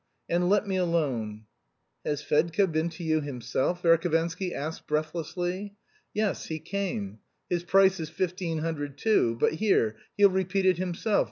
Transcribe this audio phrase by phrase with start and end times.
[0.27, 1.45] And let me alone."
[2.03, 5.75] "Has Fedka been to you himself?" Verhovensky asked breathlessly.
[6.11, 7.19] "Yes, he came.
[7.51, 9.37] His price is fifteen hundred too....
[9.39, 11.19] But here; he'll repeat it himself.